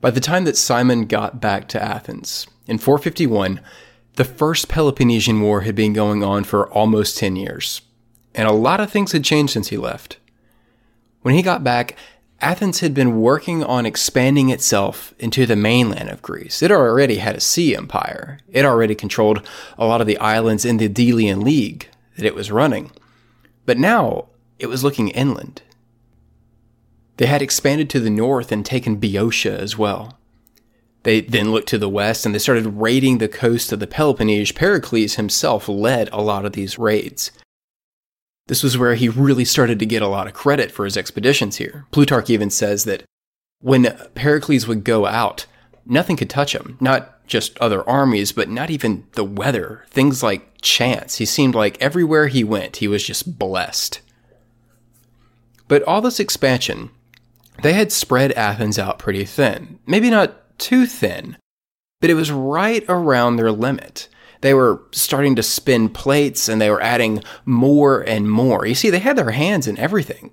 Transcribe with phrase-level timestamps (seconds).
[0.00, 3.60] By the time that Cimon got back to Athens, in 451,
[4.14, 7.80] the First Peloponnesian War had been going on for almost 10 years,
[8.34, 10.18] and a lot of things had changed since he left.
[11.22, 11.96] When he got back,
[12.40, 16.62] Athens had been working on expanding itself into the mainland of Greece.
[16.62, 18.38] It already had a sea empire.
[18.52, 19.44] It already controlled
[19.76, 22.92] a lot of the islands in the Delian League that it was running.
[23.66, 24.26] But now
[24.60, 25.62] it was looking inland.
[27.18, 30.18] They had expanded to the north and taken Boeotia as well.
[31.02, 34.52] They then looked to the west and they started raiding the coast of the Peloponnese.
[34.52, 37.32] Pericles himself led a lot of these raids.
[38.46, 41.56] This was where he really started to get a lot of credit for his expeditions
[41.56, 41.86] here.
[41.90, 43.04] Plutarch even says that
[43.60, 45.46] when Pericles would go out,
[45.84, 46.76] nothing could touch him.
[46.80, 49.84] Not just other armies, but not even the weather.
[49.90, 51.16] Things like chance.
[51.16, 54.00] He seemed like everywhere he went, he was just blessed.
[55.66, 56.90] But all this expansion
[57.62, 59.78] they had spread Athens out pretty thin.
[59.86, 61.36] Maybe not too thin,
[62.00, 64.08] but it was right around their limit.
[64.40, 68.66] They were starting to spin plates and they were adding more and more.
[68.66, 70.30] You see, they had their hands in everything.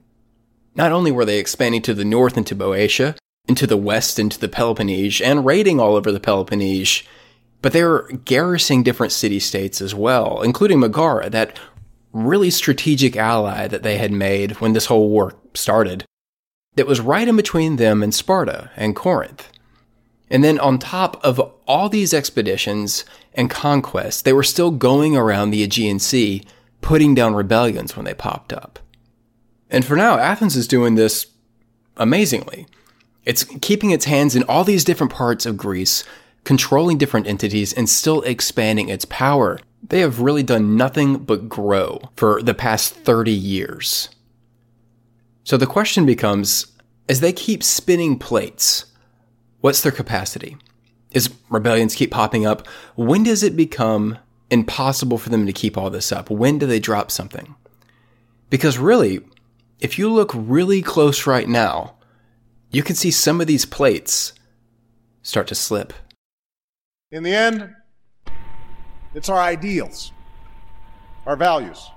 [0.75, 3.15] Not only were they expanding to the north into Boeotia,
[3.47, 7.03] into the west into the Peloponnese, and raiding all over the Peloponnese,
[7.61, 11.57] but they were garrisoning different city states as well, including Megara, that
[12.11, 16.05] really strategic ally that they had made when this whole war started
[16.75, 19.49] that was right in between them and Sparta and Corinth.
[20.29, 25.51] And then on top of all these expeditions and conquests, they were still going around
[25.51, 26.43] the Aegean Sea,
[26.81, 28.79] putting down rebellions when they popped up.
[29.69, 31.27] And for now, Athens is doing this
[31.97, 32.67] amazingly.
[33.23, 36.03] It's keeping its hands in all these different parts of Greece,
[36.43, 39.59] controlling different entities, and still expanding its power.
[39.87, 44.09] They have really done nothing but grow for the past 30 years.
[45.45, 46.65] So the question becomes
[47.07, 48.85] as they keep spinning plates,
[49.61, 50.57] what's their capacity?
[51.13, 54.17] As rebellions keep popping up, when does it become
[54.49, 56.31] impossible for them to keep all this up?
[56.31, 57.53] When do they drop something?
[58.49, 59.19] Because really,
[59.79, 61.93] if you look really close right now,
[62.71, 64.33] you can see some of these plates
[65.21, 65.93] start to slip.
[67.11, 67.69] In the end,
[69.13, 70.11] it's our ideals,
[71.27, 71.87] our values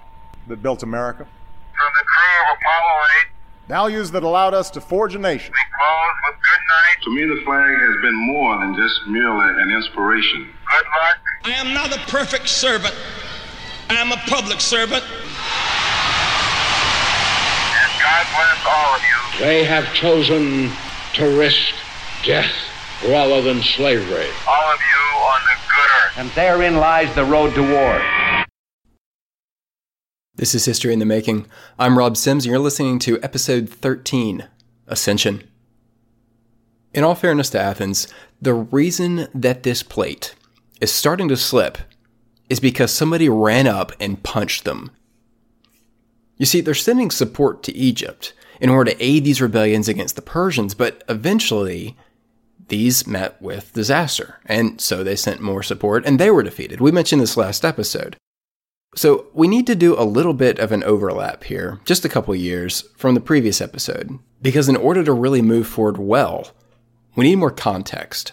[0.49, 1.25] that built America.
[1.25, 3.38] From the crew of Apollo 8,
[3.69, 5.53] Values that allowed us to forge a nation.
[5.53, 9.61] we close with good night, To me, the flag has been more than just merely
[9.63, 10.49] an inspiration.
[10.67, 12.95] good luck, I am not a perfect servant.
[13.91, 15.03] I am a public servant.
[15.05, 15.13] and
[18.01, 19.17] God bless all of you.
[19.45, 20.71] They have chosen
[21.15, 21.75] to risk
[22.25, 22.51] death
[23.07, 24.29] rather than slavery.
[24.47, 26.19] All of you on the good earth.
[26.19, 28.01] And therein lies the road to war.
[30.39, 31.47] This is History in the Making.
[31.81, 34.47] I'm Rob Sims, and you're listening to episode 13
[34.87, 35.43] Ascension.
[36.95, 38.07] In all fairness to Athens,
[38.41, 40.37] the reason that this plate
[40.81, 41.79] is starting to slip
[42.49, 44.93] is because somebody ran up and punched them.
[46.37, 50.23] You see, they're sending support to Egypt in order to aid these rebellions against the
[50.23, 51.97] Persians, but eventually
[52.69, 56.81] these met with disaster, and so they sent more support and they were defeated.
[56.81, 58.17] We mentioned this last episode.
[58.99, 62.35] So we need to do a little bit of an overlap here, just a couple
[62.35, 66.51] years from the previous episode, because in order to really move forward well,
[67.15, 68.33] we need more context.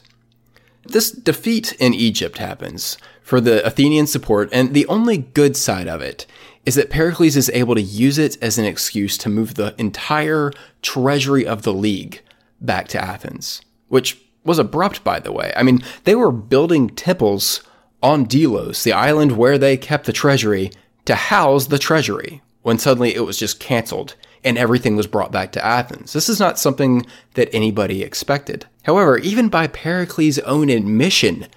[0.83, 6.01] This defeat in Egypt happens for the Athenian support, and the only good side of
[6.01, 6.25] it
[6.65, 10.51] is that Pericles is able to use it as an excuse to move the entire
[10.81, 12.23] treasury of the league
[12.59, 15.53] back to Athens, which was abrupt, by the way.
[15.55, 17.61] I mean, they were building temples
[18.01, 20.71] on Delos, the island where they kept the treasury,
[21.05, 25.51] to house the treasury, when suddenly it was just canceled and everything was brought back
[25.51, 26.13] to Athens.
[26.13, 28.67] This is not something that anybody expected.
[28.83, 31.47] However, even by Pericles' own admission,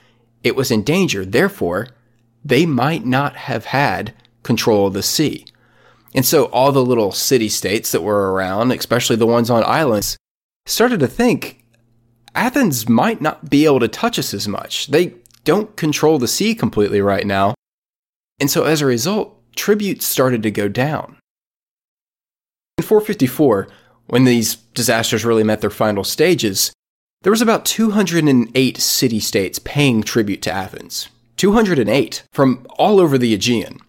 [0.43, 1.25] it was in danger.
[1.25, 1.89] Therefore,
[2.43, 5.45] they might not have had control of the sea.
[6.15, 10.17] And so all the little city states that were around, especially the ones on islands,
[10.65, 11.63] started to think
[12.35, 14.87] Athens might not be able to touch us as much.
[14.87, 15.15] They
[15.49, 17.55] don't control the sea completely right now.
[18.39, 21.17] And so as a result, tributes started to go down.
[22.77, 23.67] In 454,
[24.09, 26.71] when these disasters really met their final stages,
[27.23, 31.09] there was about 208 city states paying tribute to Athens.
[31.39, 33.81] 208 from all over the Aegean.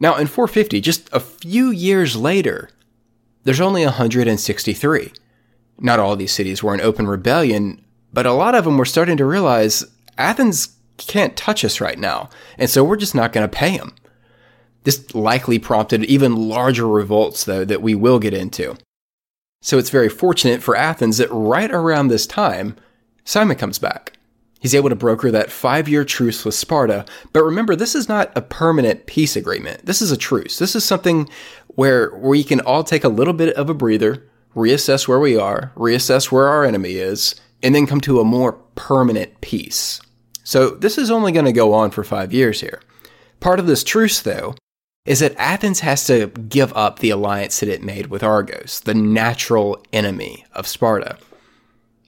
[0.00, 2.70] Now, in 450, just a few years later,
[3.44, 5.12] there's only 163.
[5.78, 9.16] Not all these cities were in open rebellion, but a lot of them were starting
[9.18, 9.84] to realize
[10.18, 10.74] Athens
[11.06, 13.94] can't touch us right now, and so we're just not going to pay him.
[14.84, 18.76] This likely prompted even larger revolts, though, that we will get into.
[19.60, 22.76] So it's very fortunate for Athens that right around this time,
[23.24, 24.18] Cimon comes back.
[24.60, 27.04] He's able to broker that five year truce with Sparta.
[27.32, 29.86] But remember, this is not a permanent peace agreement.
[29.86, 30.58] This is a truce.
[30.58, 31.28] This is something
[31.68, 35.72] where we can all take a little bit of a breather, reassess where we are,
[35.76, 40.00] reassess where our enemy is, and then come to a more permanent peace.
[40.48, 42.80] So this is only going to go on for five years here.
[43.38, 44.54] Part of this truce, though,
[45.04, 48.94] is that Athens has to give up the alliance that it made with Argos, the
[48.94, 51.18] natural enemy of Sparta.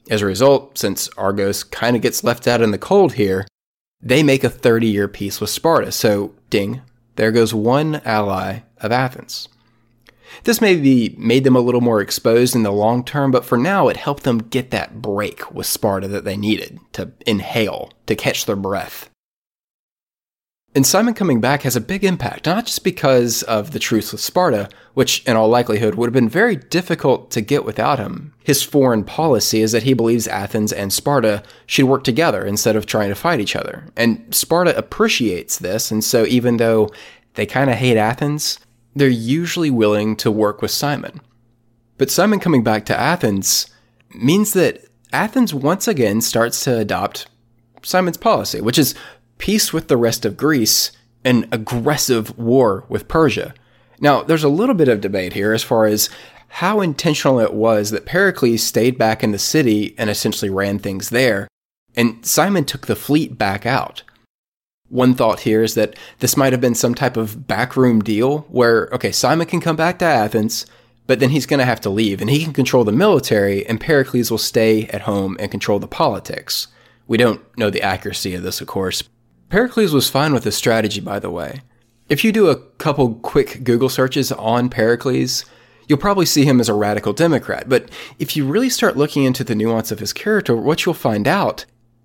[0.08, 3.46] As a result, since Argos kind of gets left out in the cold here,
[4.00, 5.92] they make a 30 year peace with Sparta.
[5.92, 6.80] So, ding,
[7.16, 9.50] there goes one ally of Athens.
[10.44, 13.88] This maybe made them a little more exposed in the long term, but for now
[13.88, 18.46] it helped them get that break with Sparta that they needed to inhale, to catch
[18.46, 19.10] their breath.
[20.72, 24.20] And Cimon coming back has a big impact, not just because of the truce with
[24.20, 28.32] Sparta, which in all likelihood would have been very difficult to get without him.
[28.44, 32.86] His foreign policy is that he believes Athens and Sparta should work together instead of
[32.86, 33.86] trying to fight each other.
[33.96, 36.88] And Sparta appreciates this, and so even though
[37.34, 38.60] they kind of hate Athens,
[39.00, 41.20] they're usually willing to work with Cimon.
[41.96, 43.66] But Cimon coming back to Athens
[44.14, 47.26] means that Athens once again starts to adopt
[47.80, 48.94] Cimon's policy, which is
[49.38, 50.92] peace with the rest of Greece,
[51.24, 53.54] an aggressive war with Persia.
[54.00, 56.10] Now, there's a little bit of debate here as far as
[56.48, 61.08] how intentional it was that Pericles stayed back in the city and essentially ran things
[61.08, 61.48] there,
[61.96, 64.02] and Cimon took the fleet back out.
[64.90, 68.88] One thought here is that this might have been some type of backroom deal where,
[68.92, 70.66] okay, Cimon can come back to Athens,
[71.06, 73.80] but then he's going to have to leave and he can control the military, and
[73.80, 76.68] Pericles will stay at home and control the politics.
[77.06, 79.02] We don't know the accuracy of this, of course,
[79.50, 81.62] Pericles was fine with this strategy, by the way.
[82.08, 85.44] If you do a couple quick Google searches on Pericles,
[85.88, 87.68] you'll probably see him as a radical Democrat.
[87.68, 87.90] But
[88.20, 91.64] if you really start looking into the nuance of his character, what you'll find out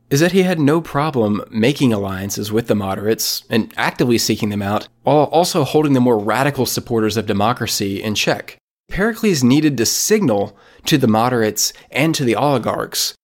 [0.10, 4.62] is that he had no problem making alliances with the moderates and actively seeking them
[4.62, 8.58] out, while also holding the more radical supporters of democracy in check.
[8.88, 10.56] Pericles needed to signal
[10.86, 13.16] to the moderates and to the oligarchs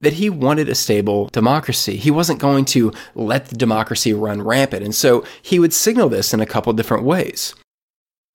[0.00, 1.96] that he wanted a stable democracy.
[1.96, 4.84] He wasn't going to let the democracy run rampant.
[4.84, 7.54] And so he would signal this in a couple different ways.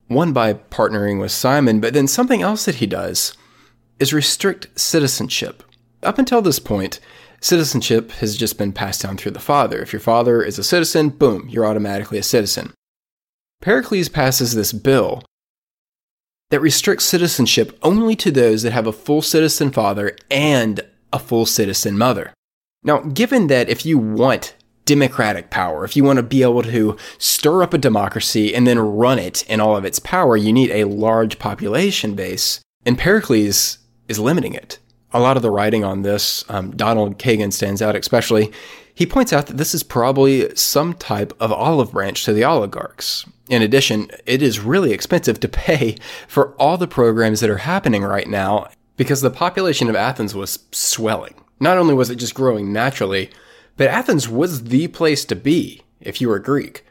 [0.07, 3.35] One by partnering with Cimon, but then something else that he does
[3.99, 5.63] is restrict citizenship.
[6.01, 6.99] Up until this point,
[7.41, 9.81] citizenship has just been passed down through the father.
[9.81, 12.73] If your father is a citizen, boom, you're automatically a citizen.
[13.61, 15.23] Pericles passes this bill
[16.49, 20.81] that restricts citizenship only to those that have a full citizen father and
[21.13, 22.33] a full citizen mother.
[22.83, 26.97] Now, given that if you want democratic power, if you want to be able to
[27.17, 30.71] stir up a democracy and then run it in all of its power, you need
[30.71, 32.61] a large population base.
[32.85, 33.77] And Pericles
[34.07, 34.79] is limiting it.
[35.11, 38.51] A lot of the writing on this, um, Donald Kagan stands out especially.
[38.93, 43.25] He points out that this is probably some type of olive branch to the oligarchs.
[43.49, 45.95] In addition, it is really expensive to pay
[46.27, 50.59] for all the programs that are happening right now because the population of Athens was
[50.71, 51.33] swelling.
[51.59, 53.29] Not only was it just growing naturally,
[53.77, 56.85] but Athens was the place to be if you were Greek.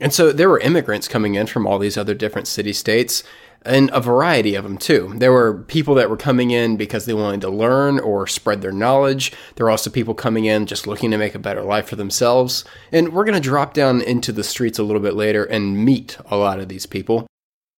[0.00, 3.22] And so there were immigrants coming in from all these other different city states
[3.64, 5.12] and a variety of them too.
[5.16, 8.72] There were people that were coming in because they wanted to learn or spread their
[8.72, 9.32] knowledge.
[9.56, 12.64] There were also people coming in just looking to make a better life for themselves.
[12.92, 16.18] And we're going to drop down into the streets a little bit later and meet
[16.26, 17.26] a lot of these people.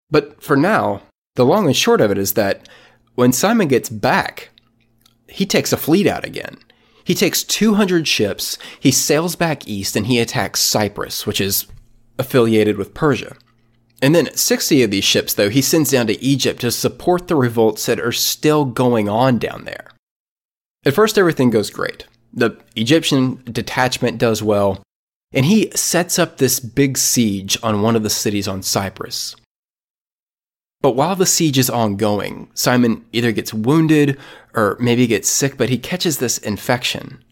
[0.09, 1.03] But for now,
[1.35, 2.67] the long and short of it is that
[3.15, 4.49] when Cimon gets back,
[5.27, 6.57] he takes a fleet out again.
[7.03, 11.67] He takes 200 ships, he sails back east, and he attacks Cyprus, which is
[12.17, 13.35] affiliated with Persia.
[14.01, 17.35] And then 60 of these ships, though, he sends down to Egypt to support the
[17.35, 19.91] revolts that are still going on down there.
[20.85, 22.05] At first, everything goes great.
[22.33, 24.83] The Egyptian detachment does well,
[25.31, 29.35] and he sets up this big siege on one of the cities on Cyprus.
[30.81, 34.19] But while the siege is ongoing, Cimon either gets wounded
[34.53, 37.23] or maybe gets sick, but he catches this infection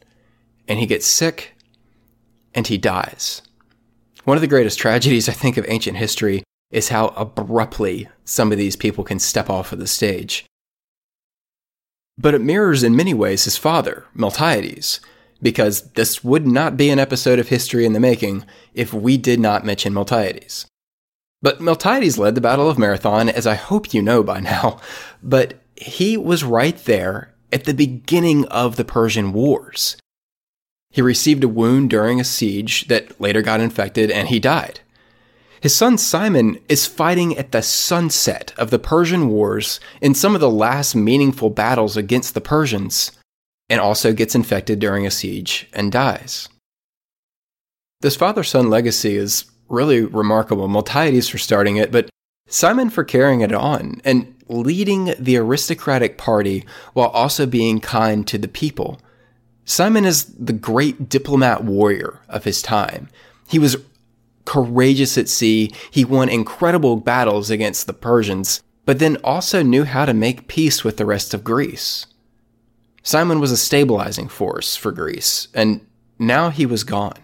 [0.67, 1.53] and he gets sick
[2.55, 3.43] and he dies.
[4.23, 6.43] One of the greatest tragedies, I think, of ancient history
[6.73, 10.45] is how abruptly some of these people can step off of the stage.
[12.17, 14.99] But it mirrors in many ways his father, Miltiades,
[15.41, 19.39] because this would not be an episode of history in the making if we did
[19.39, 20.65] not mention Miltiades.
[21.43, 24.79] But Miltiades led the Battle of Marathon, as I hope you know by now,
[25.21, 29.95] but he was right there at the beginning of the Persian Wars.
[30.89, 34.79] He received a wound during a siege that later got infected and he died.
[35.63, 40.41] His son Cimon is fighting at the sunset of the Persian Wars in some of
[40.41, 43.13] the last meaningful battles against the Persians,
[43.69, 46.49] and also gets infected during a siege and dies.
[48.01, 50.67] This father son legacy is really remarkable.
[50.67, 52.09] Miltiades for starting it, but
[52.49, 58.37] Cimon for carrying it on and leading the aristocratic party while also being kind to
[58.37, 58.99] the people.
[59.65, 63.07] Cimon is the great diplomat warrior of his time.
[63.47, 63.77] He was
[64.45, 70.05] courageous at sea, he won incredible battles against the Persians, but then also knew how
[70.05, 72.05] to make peace with the rest of Greece.
[73.03, 75.85] Cimon was a stabilizing force for Greece, and
[76.19, 77.19] now he was gone.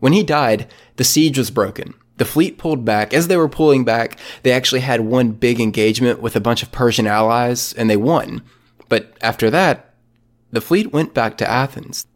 [0.00, 1.94] When he died, the siege was broken.
[2.18, 3.14] The fleet pulled back.
[3.14, 6.72] As they were pulling back, they actually had one big engagement with a bunch of
[6.72, 8.42] Persian allies, and they won.
[8.88, 9.94] But after that,
[10.50, 12.06] the fleet went back to Athens.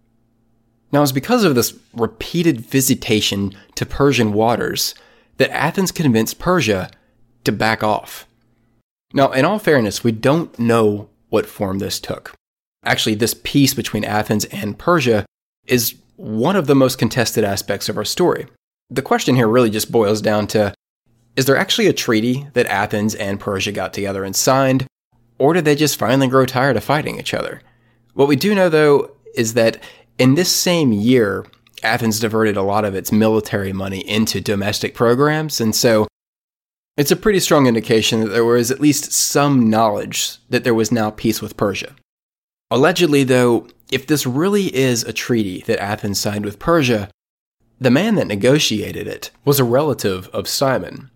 [0.93, 4.95] Now, it's because of this repeated visitation to Persian waters
[5.39, 6.91] that Athens convinced Persia
[7.45, 8.27] to back off.
[9.15, 12.35] Now, in all fairness, we don't know what form this took.
[12.85, 15.25] Actually, this peace between Athens and Persia
[15.67, 18.47] is one of the most contested aspects of our story.
[18.91, 20.75] The question here really just boils down to
[21.35, 24.87] is there actually a treaty that Athens and Persia got together and signed,
[25.39, 27.63] or did they just finally grow tired of fighting each other?
[28.13, 29.83] What we do know, though, is that
[30.23, 31.45] in this same year,
[31.83, 36.07] Athens diverted a lot of its military money into domestic programs, and so
[36.97, 40.93] it's a pretty strong indication that there was at least some knowledge that there was
[40.93, 41.97] now peace with Persia.
[42.71, 47.11] Allegedly, though, if this really is a treaty that Athens signed with Persia,
[47.81, 51.11] the man that negotiated it was a relative of Cimon.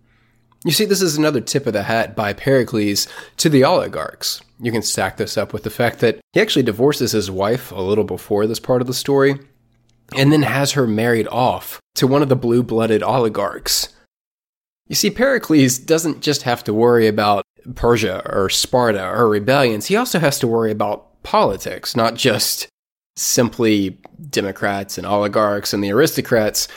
[0.67, 3.07] You see, this is another tip of the hat by Pericles
[3.37, 4.41] to the oligarchs.
[4.59, 7.79] You can stack this up with the fact that he actually divorces his wife a
[7.79, 9.39] little before this part of the story,
[10.13, 13.95] and then has her married off to one of the blue blooded oligarchs.
[14.89, 17.45] You see, Pericles doesn't just have to worry about
[17.75, 22.67] Persia or Sparta or rebellions, he also has to worry about politics, not just
[23.15, 23.97] simply
[24.29, 26.67] Democrats and oligarchs and the aristocrats,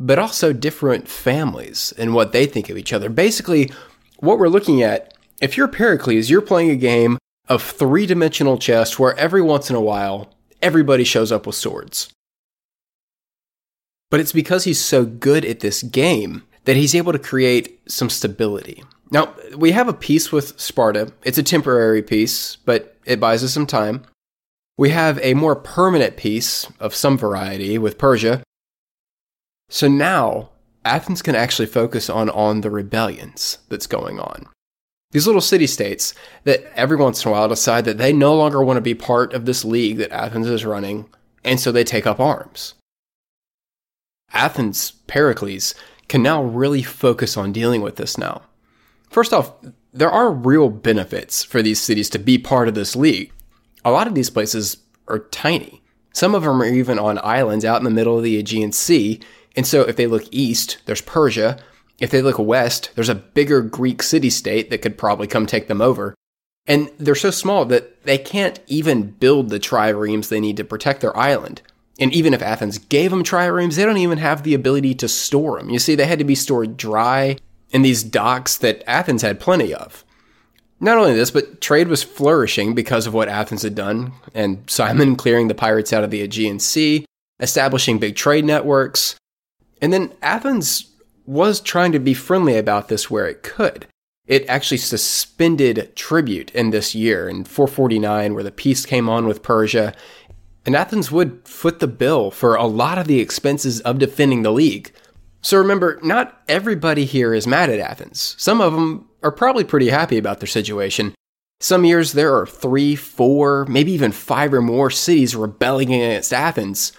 [0.00, 3.10] but also different families and what they think of each other.
[3.10, 3.70] Basically,
[4.18, 8.98] what we're looking at, if you're Pericles, you're playing a game of three dimensional chess
[8.98, 12.10] where every once in a while, everybody shows up with swords.
[14.10, 18.08] But it's because he's so good at this game that he's able to create some
[18.08, 18.82] stability.
[19.10, 21.12] Now, we have a peace with Sparta.
[21.24, 24.04] It's a temporary peace, but it buys us some time.
[24.78, 28.42] We have a more permanent peace of some variety with Persia.
[29.70, 30.50] So now,
[30.84, 34.46] Athens can actually focus on, on the rebellions that's going on.
[35.12, 36.12] These little city states
[36.44, 39.32] that every once in a while decide that they no longer want to be part
[39.32, 41.08] of this league that Athens is running,
[41.44, 42.74] and so they take up arms.
[44.32, 45.74] Athens, Pericles,
[46.08, 48.42] can now really focus on dealing with this now.
[49.08, 49.52] First off,
[49.92, 53.32] there are real benefits for these cities to be part of this league.
[53.84, 55.82] A lot of these places are tiny.
[56.12, 59.20] Some of them are even on islands out in the middle of the Aegean Sea.
[59.56, 61.58] And so if they look east, there's Persia.
[61.98, 65.68] If they look west, there's a bigger Greek city state that could probably come take
[65.68, 66.14] them over.
[66.66, 71.00] And they're so small that they can't even build the triremes they need to protect
[71.00, 71.62] their island.
[71.98, 75.58] And even if Athens gave them triremes, they don't even have the ability to store
[75.58, 75.68] them.
[75.68, 77.36] You see, they had to be stored dry
[77.70, 80.04] in these docks that Athens had plenty of.
[80.80, 85.16] Not only this, but trade was flourishing because of what Athens had done, and Cimon
[85.18, 87.04] clearing the pirates out of the Aegean Sea,
[87.38, 89.16] establishing big trade networks.
[89.80, 90.90] And then Athens
[91.26, 93.86] was trying to be friendly about this where it could.
[94.26, 99.42] It actually suspended tribute in this year in 449, where the peace came on with
[99.42, 99.94] Persia,
[100.64, 104.52] and Athens would foot the bill for a lot of the expenses of defending the
[104.52, 104.92] league.
[105.42, 108.36] So remember, not everybody here is mad at Athens.
[108.38, 111.14] Some of them are probably pretty happy about their situation.
[111.60, 116.92] Some years there are three, four, maybe even five or more cities rebelling against Athens.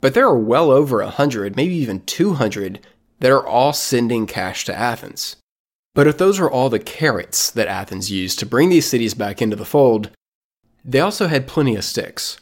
[0.00, 2.80] But there are well over a hundred, maybe even 200,
[3.20, 5.36] that are all sending cash to Athens.
[5.94, 9.42] But if those were all the carrots that Athens used to bring these cities back
[9.42, 10.10] into the fold,
[10.84, 12.38] they also had plenty of sticks.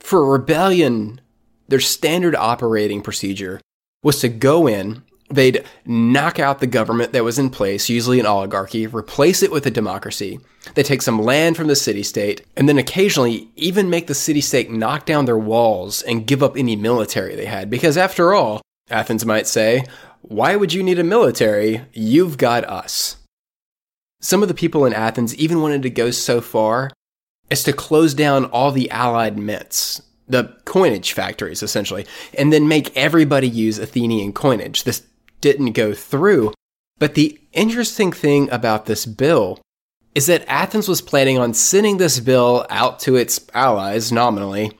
[0.00, 1.20] For a rebellion,
[1.66, 3.60] their standard operating procedure
[4.02, 8.26] was to go in, they'd knock out the government that was in place, usually an
[8.26, 10.40] oligarchy, replace it with a democracy.
[10.74, 14.40] They take some land from the city state, and then occasionally even make the city
[14.40, 17.70] state knock down their walls and give up any military they had.
[17.70, 19.84] Because after all, Athens might say,
[20.22, 21.82] why would you need a military?
[21.92, 23.16] You've got us.
[24.20, 26.90] Some of the people in Athens even wanted to go so far
[27.50, 32.04] as to close down all the allied mints, the coinage factories essentially,
[32.36, 34.84] and then make everybody use Athenian coinage.
[34.84, 35.06] This
[35.40, 36.52] didn't go through.
[36.98, 39.60] But the interesting thing about this bill
[40.14, 44.76] is that Athens was planning on sending this bill out to its allies nominally,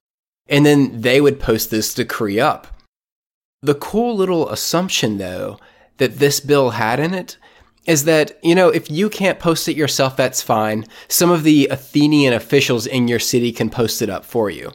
[0.49, 2.67] and then they would post this decree up.
[3.63, 5.59] The cool little assumption, though,
[5.99, 7.37] that this bill had in it
[7.87, 10.85] is that, you know, if you can't post it yourself, that's fine.
[11.09, 14.73] Some of the Athenian officials in your city can post it up for you.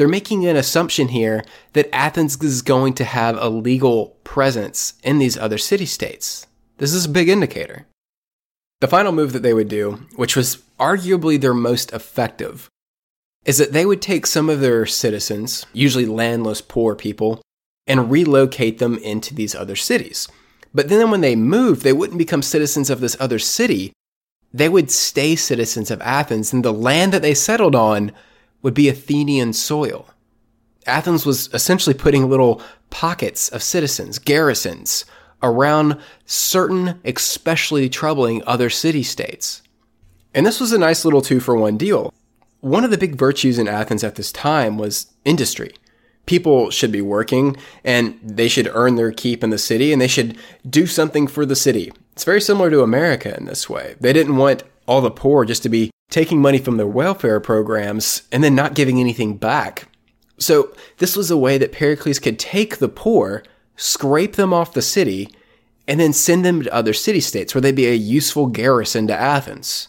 [0.00, 5.18] They're making an assumption here that Athens is going to have a legal presence in
[5.18, 6.46] these other city states.
[6.78, 7.86] This is a big indicator.
[8.80, 12.70] The final move that they would do, which was arguably their most effective,
[13.44, 17.42] is that they would take some of their citizens, usually landless poor people,
[17.86, 20.28] and relocate them into these other cities.
[20.72, 23.92] But then when they moved, they wouldn't become citizens of this other city.
[24.50, 28.12] They would stay citizens of Athens, and the land that they settled on
[28.62, 30.08] would be Athenian soil.
[30.86, 35.04] Athens was essentially putting little pockets of citizens, garrisons,
[35.42, 39.62] around certain especially troubling other city states.
[40.34, 42.12] And this was a nice little two for one deal.
[42.60, 45.74] One of the big virtues in Athens at this time was industry.
[46.26, 50.06] People should be working and they should earn their keep in the city and they
[50.06, 50.36] should
[50.68, 51.92] do something for the city.
[52.12, 53.96] It's very similar to America in this way.
[53.98, 58.22] They didn't want all the poor just to be taking money from their welfare programs
[58.30, 59.88] and then not giving anything back.
[60.38, 63.42] So, this was a way that Pericles could take the poor,
[63.76, 65.28] scrape them off the city,
[65.86, 69.16] and then send them to other city states where they'd be a useful garrison to
[69.16, 69.88] Athens.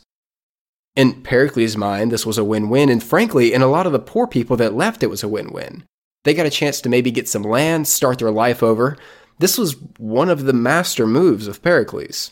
[0.95, 3.99] In Pericles' mind, this was a win win, and frankly, in a lot of the
[3.99, 5.85] poor people that left, it was a win win.
[6.23, 8.97] They got a chance to maybe get some land, start their life over.
[9.39, 12.31] This was one of the master moves of Pericles.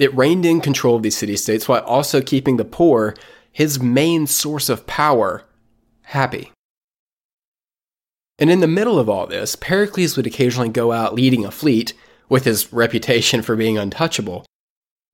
[0.00, 3.14] It reined in control of these city states while also keeping the poor,
[3.52, 5.44] his main source of power,
[6.02, 6.50] happy.
[8.38, 11.92] And in the middle of all this, Pericles would occasionally go out leading a fleet,
[12.30, 14.46] with his reputation for being untouchable,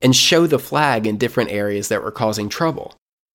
[0.00, 2.94] and show the flag in different areas that were causing trouble.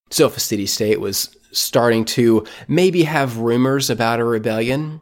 [0.10, 5.02] So if a city state was starting to maybe have rumors about a rebellion,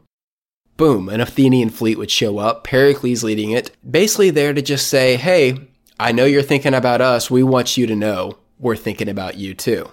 [0.76, 5.16] boom, an Athenian fleet would show up, Pericles leading it, basically there to just say,
[5.16, 5.69] hey,
[6.00, 7.30] I know you're thinking about us.
[7.30, 9.90] We want you to know we're thinking about you too.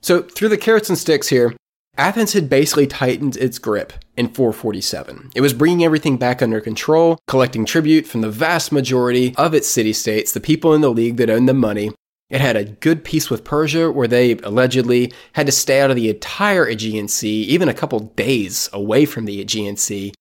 [0.00, 1.54] So, through the carrots and sticks here,
[1.98, 5.32] Athens had basically tightened its grip in 447.
[5.34, 9.68] It was bringing everything back under control, collecting tribute from the vast majority of its
[9.68, 11.90] city states, the people in the league that owned the money.
[12.30, 15.96] It had a good peace with Persia, where they allegedly had to stay out of
[15.96, 20.14] the entire Aegean Sea, even a couple days away from the Aegean Sea.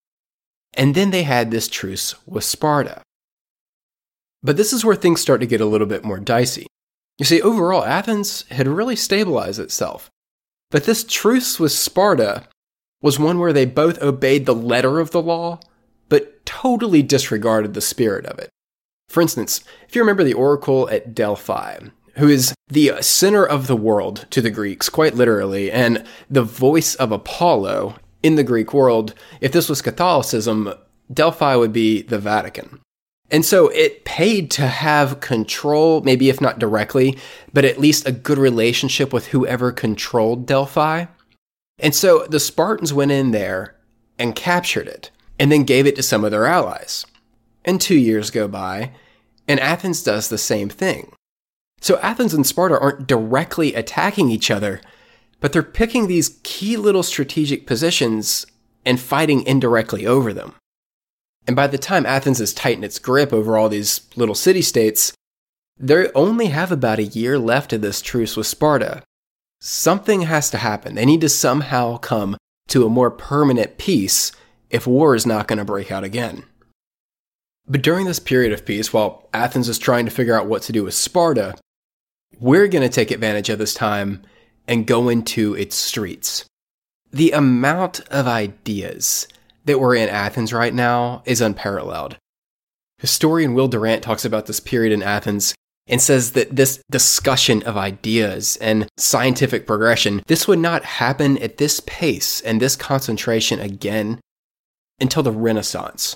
[0.74, 3.02] And then they had this truce with Sparta.
[4.44, 6.68] But this is where things start to get a little bit more dicey.
[7.18, 10.10] You see, overall, Athens had really stabilized itself.
[10.70, 12.48] But this truce with Sparta
[13.02, 15.60] was one where they both obeyed the letter of the law,
[16.10, 18.50] but totally disregarded the spirit of it.
[19.10, 21.80] For instance, if you remember the oracle at Delphi,
[22.16, 26.96] who is the center of the world to the Greeks, quite literally, and the voice
[26.96, 30.74] of Apollo in the Greek world, if this was Catholicism,
[31.14, 32.82] Delphi would be the Vatican.
[33.30, 37.18] And so it paid to have control, maybe if not directly,
[37.54, 41.06] but at least a good relationship with whoever controlled Delphi.
[41.80, 43.76] And so the Spartans went in there
[44.18, 47.06] and captured it, and then gave it to some of their allies.
[47.66, 48.94] And two years go by,
[49.48, 51.12] and Athens does the same thing.
[51.82, 54.82] So Athens and Sparta aren't directly attacking each other,
[55.40, 58.48] but they're picking these key little strategic positions
[58.86, 60.56] and fighting indirectly over them.
[61.48, 65.14] And by the time Athens has tightened its grip over all these little city states,
[65.80, 69.02] they only have about a year left of this truce with Sparta.
[69.62, 70.96] Something has to happen.
[70.96, 74.34] They need to somehow come to a more permanent peace
[74.70, 76.44] if war is not going to break out again.
[77.66, 80.74] But during this period of peace, while Athens is trying to figure out what to
[80.74, 81.56] do with Sparta,
[82.40, 84.22] we're going to take advantage of this time
[84.68, 86.46] and go into its streets.
[87.12, 89.28] The amount of ideas
[89.68, 92.18] that we're in Athens right now is unparalleled.
[92.98, 95.54] Historian Will Durant talks about this period in Athens
[95.86, 101.58] and says that this discussion of ideas and scientific progression, this would not happen at
[101.58, 104.20] this pace and this concentration again
[105.00, 106.16] until the Renaissance.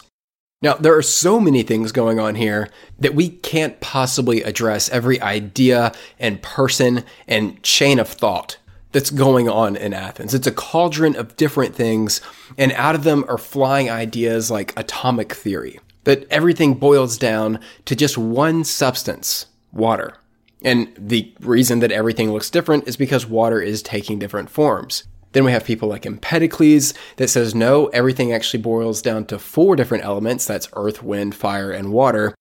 [0.62, 5.20] Now, there are so many things going on here that we can't possibly address every
[5.22, 8.58] idea and person and chain of thought
[8.92, 10.34] that's going on in Athens.
[10.34, 12.22] It's a cauldron of different things,
[12.58, 17.96] and out of them are flying ideas like atomic theory, that everything boils down to
[17.96, 20.16] just one substance, water.
[20.64, 25.06] And the reason that everything looks different is because water is taking different forms.
[25.32, 29.76] Then we have people like Empedocles that says no, everything actually boils down to four
[29.76, 32.36] different elements that's earth, wind, fire, and water.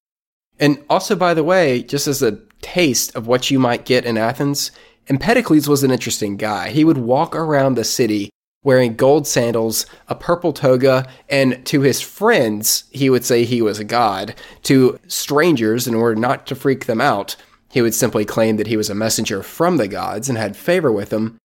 [0.58, 4.18] And also, by the way, just as a taste of what you might get in
[4.18, 4.70] Athens,
[5.08, 6.70] Empedocles was an interesting guy.
[6.70, 8.30] He would walk around the city
[8.62, 13.78] wearing gold sandals, a purple toga, and to his friends, he would say he was
[13.78, 14.34] a god.
[14.64, 17.36] To strangers, in order not to freak them out,
[17.70, 20.92] he would simply claim that he was a messenger from the gods and had favor
[20.92, 21.38] with them.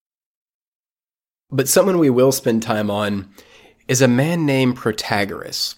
[1.50, 3.30] But someone we will spend time on
[3.88, 5.76] is a man named Protagoras.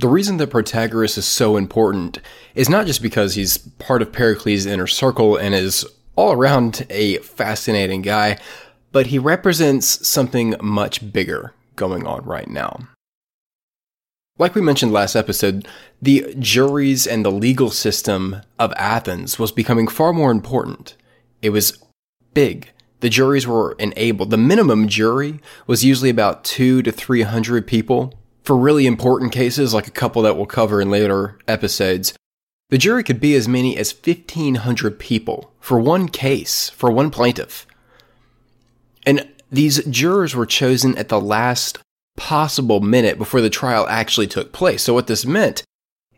[0.00, 2.20] The reason that Protagoras is so important
[2.54, 5.84] is not just because he's part of Pericles' inner circle and is
[6.16, 8.38] all around a fascinating guy,
[8.92, 12.88] but he represents something much bigger going on right now.
[14.38, 15.68] Like we mentioned last episode,
[16.00, 20.96] the juries and the legal system of Athens was becoming far more important.
[21.42, 21.76] It was
[22.32, 22.70] big.
[23.00, 24.30] The juries were enabled.
[24.30, 28.14] The minimum jury was usually about two to 300 people.
[28.42, 32.14] For really important cases, like a couple that we'll cover in later episodes,
[32.70, 37.66] the jury could be as many as 1,500 people for one case, for one plaintiff.
[39.04, 41.78] And these jurors were chosen at the last
[42.16, 44.82] possible minute before the trial actually took place.
[44.82, 45.64] So, what this meant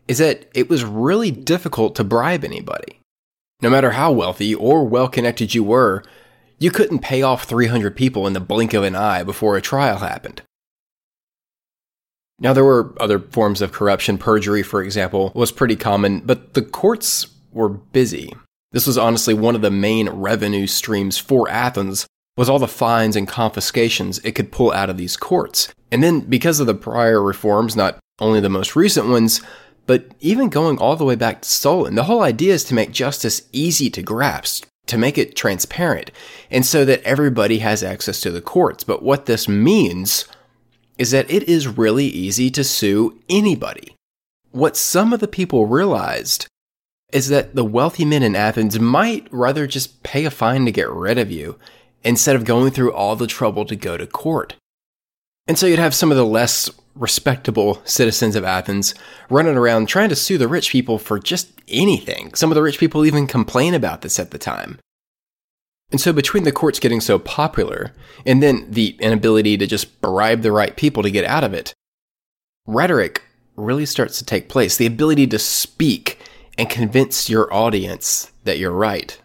[0.07, 2.99] is that it was really difficult to bribe anybody.
[3.61, 6.03] No matter how wealthy or well connected you were,
[6.59, 9.99] you couldn't pay off 300 people in the blink of an eye before a trial
[9.99, 10.41] happened.
[12.43, 14.17] Now, there were other forms of corruption.
[14.17, 18.33] Perjury, for example, was pretty common, but the courts were busy.
[18.73, 23.15] This was honestly one of the main revenue streams for Athens was all the fines
[23.15, 25.73] and confiscations it could pull out of these courts.
[25.91, 29.41] And then because of the prior reforms, not only the most recent ones,
[29.85, 32.91] but even going all the way back to Solon, the whole idea is to make
[32.91, 36.09] justice easy to grasp, to make it transparent,
[36.49, 38.83] and so that everybody has access to the courts.
[38.83, 40.25] But what this means
[40.97, 43.95] is that it is really easy to sue anybody.
[44.51, 46.47] What some of the people realized
[47.11, 50.89] is that the wealthy men in Athens might rather just pay a fine to get
[50.89, 51.57] rid of you
[52.03, 54.55] instead of going through all the trouble to go to court.
[55.47, 58.93] And so you'd have some of the less respectable citizens of Athens
[59.29, 62.33] running around trying to sue the rich people for just anything.
[62.33, 64.79] Some of the rich people even complain about this at the time.
[65.93, 67.93] And so, between the courts getting so popular
[68.25, 71.75] and then the inability to just bribe the right people to get out of it,
[72.65, 73.21] rhetoric
[73.55, 74.75] really starts to take place.
[74.75, 76.17] The ability to speak
[76.57, 79.19] and convince your audience that you're right.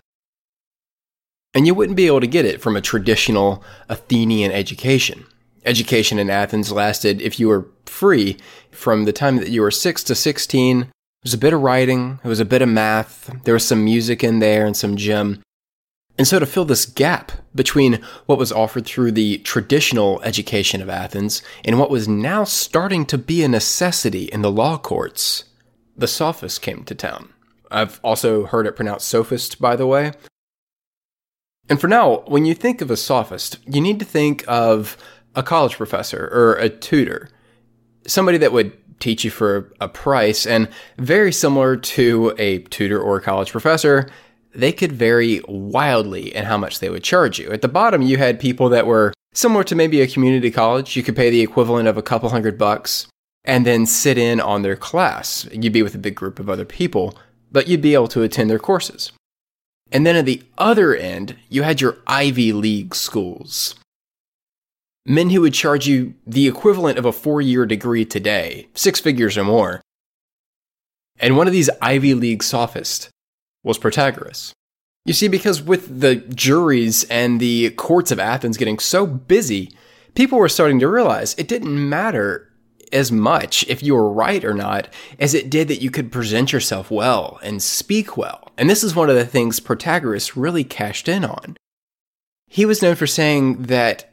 [1.54, 5.24] And you wouldn't be able to get it from a traditional Athenian education.
[5.64, 8.37] Education in Athens lasted, if you were free,
[8.70, 10.81] from the time that you were 6 to 16.
[10.81, 10.90] There
[11.24, 14.22] was a bit of writing, there was a bit of math, there was some music
[14.22, 15.42] in there and some gym.
[16.18, 20.88] And so, to fill this gap between what was offered through the traditional education of
[20.90, 25.44] Athens and what was now starting to be a necessity in the law courts,
[25.96, 27.33] the sophists came to town.
[27.70, 30.12] I've also heard it pronounced sophist, by the way.
[31.68, 34.96] And for now, when you think of a sophist, you need to think of
[35.37, 37.28] a college professor or a tutor,
[38.07, 40.46] somebody that would teach you for a price.
[40.46, 44.09] And very similar to a tutor or a college professor,
[44.54, 47.50] they could vary wildly in how much they would charge you.
[47.50, 50.96] At the bottom, you had people that were similar to maybe a community college.
[50.96, 53.06] You could pay the equivalent of a couple hundred bucks
[53.44, 55.48] and then sit in on their class.
[55.52, 57.18] You'd be with a big group of other people,
[57.50, 59.12] but you'd be able to attend their courses.
[59.90, 63.74] And then at the other end, you had your Ivy League schools.
[65.06, 69.38] Men who would charge you the equivalent of a four year degree today, six figures
[69.38, 69.80] or more.
[71.18, 73.08] And one of these Ivy League sophists
[73.68, 74.52] was Protagoras.
[75.04, 79.72] You see, because with the juries and the courts of Athens getting so busy,
[80.14, 82.50] people were starting to realize it didn't matter
[82.92, 84.88] as much if you were right or not
[85.20, 88.50] as it did that you could present yourself well and speak well.
[88.57, 91.57] And this is one of the things Protagoras really cashed in on.
[92.48, 94.11] He was known for saying that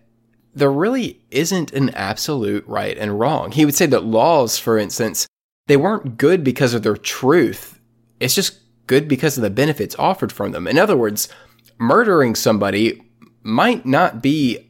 [0.53, 3.51] there really isn't an absolute right and wrong.
[3.51, 5.27] He would say that laws, for instance,
[5.67, 7.79] they weren't good because of their truth.
[8.19, 10.67] It's just good because of the benefits offered from them.
[10.67, 11.29] In other words,
[11.77, 13.01] murdering somebody
[13.43, 14.67] might not be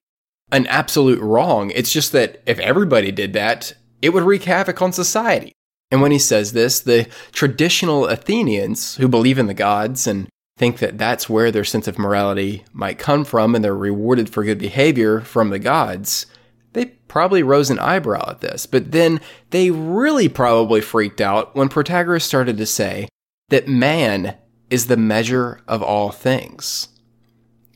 [0.52, 1.72] an absolute wrong.
[1.72, 5.52] It's just that if everybody did that, it would wreak havoc on society.
[5.92, 10.80] And when he says this, the traditional Athenians who believe in the gods and think
[10.80, 14.58] that that's where their sense of morality might come from and they're rewarded for good
[14.58, 16.26] behavior from the gods,
[16.74, 18.66] they probably rose an eyebrow at this.
[18.66, 19.20] But then
[19.52, 23.08] they really probably freaked out when Protagoras started to say
[23.50, 24.36] that man
[24.70, 26.90] is the measure of all things.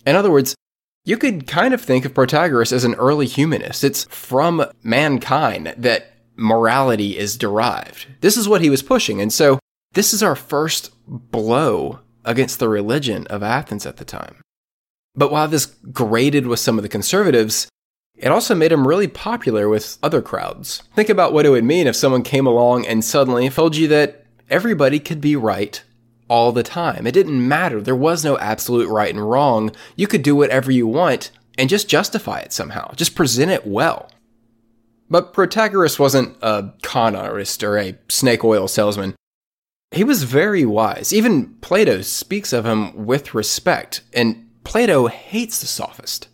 [0.05, 0.55] In other words,
[1.05, 3.83] you could kind of think of Protagoras as an early humanist.
[3.83, 8.07] It's from mankind that morality is derived.
[8.21, 9.21] This is what he was pushing.
[9.21, 9.59] And so
[9.93, 14.41] this is our first blow against the religion of Athens at the time.
[15.15, 17.67] But while this grated with some of the conservatives,
[18.15, 20.83] it also made him really popular with other crowds.
[20.95, 24.25] Think about what it would mean if someone came along and suddenly told you that
[24.49, 25.83] everybody could be right
[26.27, 27.07] all the time.
[27.07, 27.81] It didn't matter.
[27.81, 29.71] There was no absolute right and wrong.
[29.95, 32.93] You could do whatever you want and just justify it somehow.
[32.93, 34.11] Just present it well.
[35.09, 39.15] But Protagoras wasn't a con artist or a snake oil salesman.
[39.91, 41.11] He was very wise.
[41.11, 46.27] Even Plato speaks of him with respect, and Plato hates the sophist.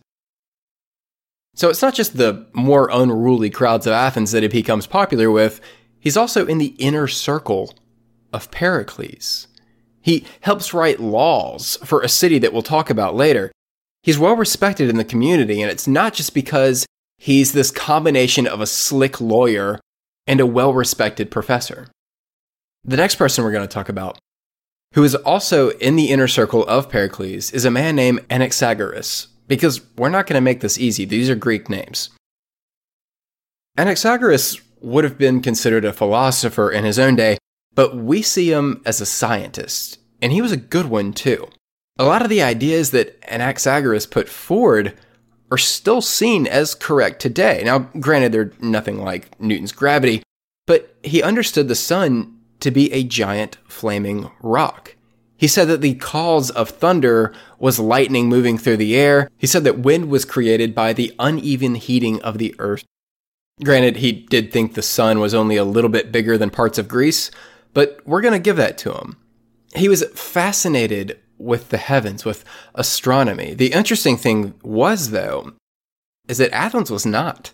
[1.53, 5.61] So it's not just the more unruly crowds of Athens that he becomes popular with,
[5.99, 7.73] he's also in the inner circle
[8.35, 9.47] of Pericles.
[10.01, 13.51] He helps write laws for a city that we'll talk about later.
[14.03, 16.85] He's well respected in the community, and it's not just because
[17.17, 19.79] he's this combination of a slick lawyer
[20.27, 21.87] and a well respected professor.
[22.83, 24.19] The next person we're going to talk about,
[24.93, 29.81] who is also in the inner circle of Pericles, is a man named Anaxagoras, because
[29.97, 31.05] we're not going to make this easy.
[31.05, 32.11] These are Greek names.
[33.75, 37.39] Anaxagoras would have been considered a philosopher in his own day,
[37.75, 41.47] but we see him as a scientist, and he was a good one too.
[41.97, 44.97] A lot of the ideas that Anaxagoras put forward
[45.51, 47.61] are still seen as correct today.
[47.63, 50.23] Now, granted, they're nothing like Newton's gravity,
[50.65, 54.95] but he understood the sun to be a giant flaming rock.
[55.37, 59.29] He said that the cause of thunder was lightning moving through the air.
[59.37, 62.85] He said that wind was created by the uneven heating of the earth.
[63.63, 66.87] Granted, he did think the sun was only a little bit bigger than parts of
[66.87, 67.31] Greece,
[67.75, 69.17] but we're going to give that to him.
[69.75, 73.53] He was fascinated with the heavens, with astronomy.
[73.53, 75.51] The interesting thing was, though,
[76.27, 77.51] is that Athens was not.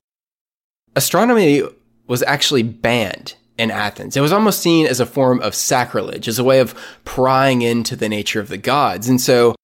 [0.95, 1.63] Astronomy
[2.07, 4.15] was actually banned in Athens.
[4.15, 7.95] It was almost seen as a form of sacrilege, as a way of prying into
[7.95, 9.09] the nature of the gods.
[9.09, 9.55] And so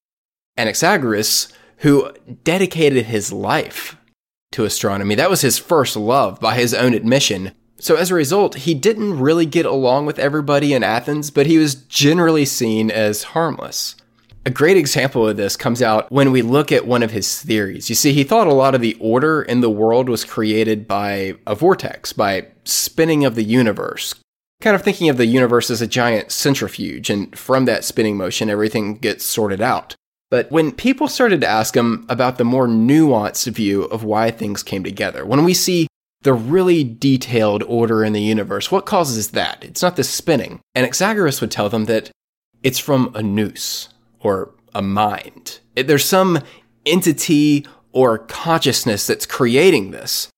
[0.57, 2.11] Anaxagoras, who
[2.43, 3.95] dedicated his life
[4.53, 7.51] to astronomy, that was his first love by his own admission.
[7.79, 11.57] So as a result, he didn't really get along with everybody in Athens, but he
[11.57, 13.95] was generally seen as harmless.
[14.45, 17.89] A great example of this comes out when we look at one of his theories.
[17.89, 21.35] You see, he thought a lot of the order in the world was created by
[21.45, 24.15] a vortex, by spinning of the universe.
[24.61, 28.49] Kind of thinking of the universe as a giant centrifuge, and from that spinning motion,
[28.49, 29.95] everything gets sorted out.
[30.31, 34.63] But when people started to ask him about the more nuanced view of why things
[34.63, 35.86] came together, when we see
[36.21, 39.63] the really detailed order in the universe, what causes that?
[39.63, 40.61] It's not the spinning.
[40.75, 42.11] And Anaxagoras would tell them that
[42.63, 45.59] it's from a nous or a mind.
[45.75, 46.39] There's some
[46.85, 50.29] entity or consciousness that's creating this.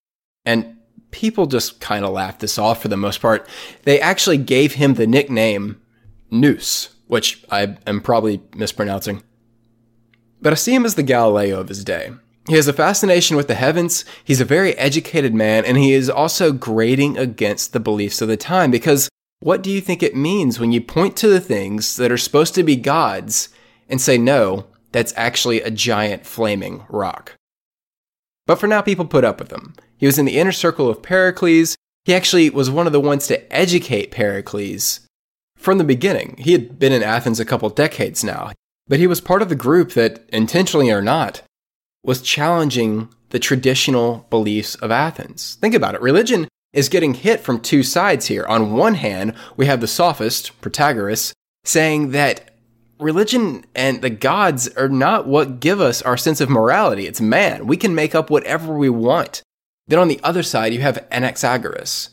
[0.44, 0.76] And
[1.10, 3.48] people just kind of laughed this off for the most part.
[3.82, 5.80] They actually gave him the nickname
[6.30, 9.22] Nous, which I am probably mispronouncing.
[10.40, 12.12] But I see him as the Galileo of his day.
[12.50, 16.10] He has a fascination with the heavens, he's a very educated man, and he is
[16.10, 19.08] also grading against the beliefs of the time because
[19.38, 22.56] what do you think it means when you point to the things that are supposed
[22.56, 23.50] to be gods
[23.88, 27.36] and say, no, that's actually a giant flaming rock.
[28.48, 29.76] But for now, people put up with him.
[29.96, 31.76] He was in the inner circle of Pericles.
[32.04, 35.06] He actually was one of the ones to educate Pericles
[35.56, 36.34] from the beginning.
[36.36, 38.50] He had been in Athens a couple decades now,
[38.88, 41.42] but he was part of the group that, intentionally or not,
[42.02, 45.56] was challenging the traditional beliefs of Athens.
[45.60, 46.00] Think about it.
[46.00, 48.44] Religion is getting hit from two sides here.
[48.46, 51.32] On one hand, we have the sophist, Protagoras,
[51.64, 52.50] saying that
[52.98, 57.06] religion and the gods are not what give us our sense of morality.
[57.06, 57.66] It's man.
[57.66, 59.42] We can make up whatever we want.
[59.88, 62.10] Then on the other side, you have Anaxagoras,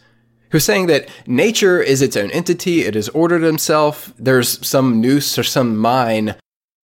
[0.50, 5.38] who's saying that nature is its own entity, it has ordered itself, there's some nous
[5.38, 6.36] or some mine,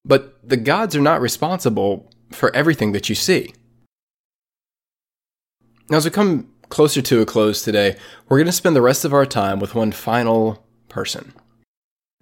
[0.05, 3.53] but the gods are not responsible for everything that you see.
[5.89, 9.05] Now, as we come closer to a close today, we're going to spend the rest
[9.05, 11.33] of our time with one final person.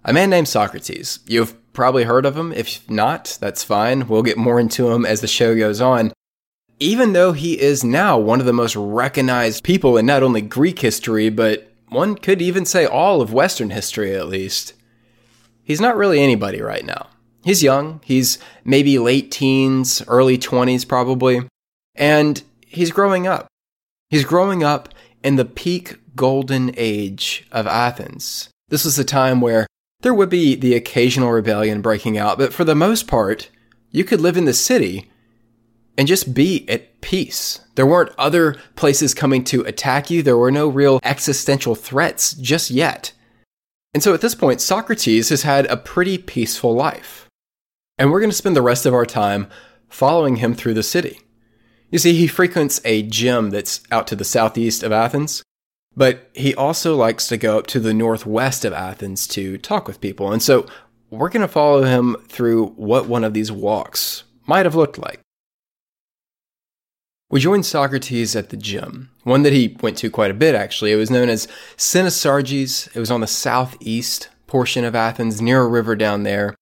[0.04, 1.20] A man named Socrates.
[1.26, 2.52] You've probably heard of him.
[2.52, 4.08] If not, that's fine.
[4.08, 6.12] We'll get more into him as the show goes on.
[6.80, 10.80] Even though he is now one of the most recognized people in not only Greek
[10.80, 14.74] history, but one could even say all of Western history at least,
[15.62, 17.08] he's not really anybody right now.
[17.44, 18.00] He's young.
[18.04, 21.48] He's maybe late teens, early 20s probably.
[21.94, 23.48] And he's growing up.
[24.08, 24.90] He's growing up
[25.22, 28.48] in the peak golden age of Athens.
[28.68, 29.66] This was the time where
[30.02, 33.48] there would be the occasional rebellion breaking out, but for the most part,
[33.90, 35.10] you could live in the city
[35.96, 37.60] and just be at peace.
[37.74, 40.22] There weren't other places coming to attack you.
[40.22, 43.12] There were no real existential threats just yet.
[43.94, 47.28] And so at this point, Socrates has had a pretty peaceful life.
[48.02, 49.46] And we're going to spend the rest of our time
[49.88, 51.20] following him through the city.
[51.88, 55.44] You see, he frequents a gym that's out to the southeast of Athens,
[55.94, 60.00] but he also likes to go up to the northwest of Athens to talk with
[60.00, 60.32] people.
[60.32, 60.66] And so
[61.10, 65.20] we're going to follow him through what one of these walks might have looked like.
[67.30, 70.90] We joined Socrates at the gym, one that he went to quite a bit actually.
[70.90, 72.88] It was known as Cynosarges.
[72.96, 76.56] It was on the southeast portion of Athens, near a river down there.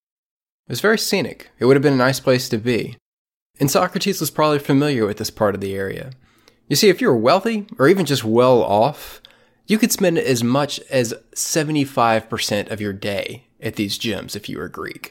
[0.71, 1.51] It was very scenic.
[1.59, 2.97] It would have been a nice place to be.
[3.59, 6.13] And Socrates was probably familiar with this part of the area.
[6.69, 9.21] You see, if you were wealthy, or even just well off,
[9.67, 14.59] you could spend as much as 75% of your day at these gyms if you
[14.59, 15.11] were Greek.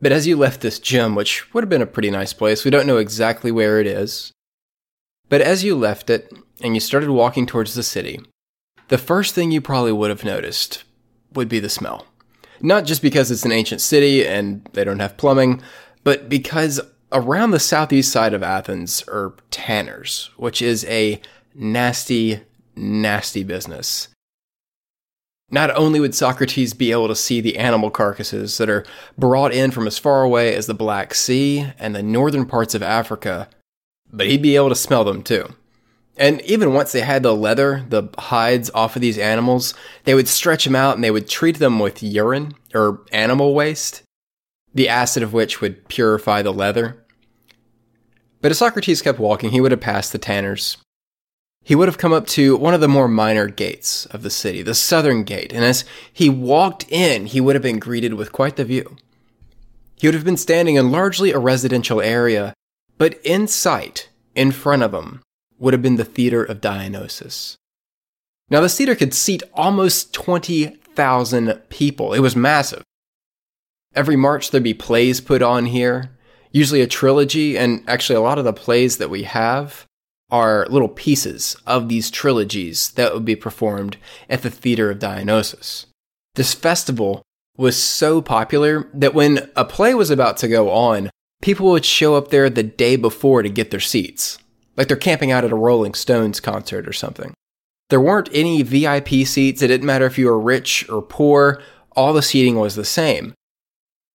[0.00, 2.70] But as you left this gym, which would have been a pretty nice place, we
[2.72, 4.32] don't know exactly where it is.
[5.28, 8.18] But as you left it and you started walking towards the city,
[8.88, 10.82] the first thing you probably would have noticed
[11.32, 12.08] would be the smell.
[12.62, 15.60] Not just because it's an ancient city and they don't have plumbing,
[16.04, 21.20] but because around the southeast side of Athens are tanners, which is a
[21.54, 22.40] nasty,
[22.76, 24.08] nasty business.
[25.50, 28.86] Not only would Socrates be able to see the animal carcasses that are
[29.18, 32.82] brought in from as far away as the Black Sea and the northern parts of
[32.82, 33.48] Africa,
[34.10, 35.54] but he'd be able to smell them too.
[36.16, 40.28] And even once they had the leather, the hides off of these animals, they would
[40.28, 44.02] stretch them out and they would treat them with urine or animal waste,
[44.74, 47.02] the acid of which would purify the leather.
[48.42, 50.76] But as Socrates kept walking, he would have passed the tanners,
[51.64, 54.62] he would have come up to one of the more minor gates of the city,
[54.62, 58.56] the southern gate, and as he walked in, he would have been greeted with quite
[58.56, 58.96] the view.
[59.94, 62.52] He would have been standing in largely a residential area,
[62.98, 65.22] but in sight, in front of him,
[65.62, 67.56] would have been the Theater of Dionysus.
[68.50, 72.12] Now, this theater could seat almost 20,000 people.
[72.12, 72.82] It was massive.
[73.94, 76.10] Every March, there'd be plays put on here,
[76.50, 79.86] usually a trilogy, and actually, a lot of the plays that we have
[80.30, 83.96] are little pieces of these trilogies that would be performed
[84.28, 85.86] at the Theater of Dionysus.
[86.34, 87.22] This festival
[87.56, 92.16] was so popular that when a play was about to go on, people would show
[92.16, 94.38] up there the day before to get their seats.
[94.76, 97.34] Like they're camping out at a Rolling Stones concert or something.
[97.90, 99.60] There weren't any VIP seats.
[99.60, 101.60] It didn't matter if you were rich or poor.
[101.94, 103.34] All the seating was the same.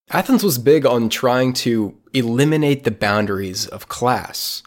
[0.10, 4.64] Athens was big on trying to eliminate the boundaries of class.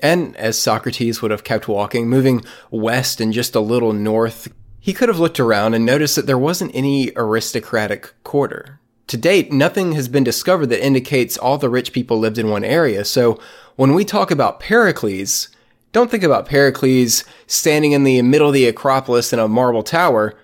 [0.00, 4.92] And as Socrates would have kept walking, moving west and just a little north, he
[4.92, 8.77] could have looked around and noticed that there wasn't any aristocratic quarter.
[9.08, 12.64] To date, nothing has been discovered that indicates all the rich people lived in one
[12.64, 13.40] area, so
[13.76, 15.48] when we talk about Pericles,
[15.92, 20.38] don't think about Pericles standing in the middle of the Acropolis in a marble tower.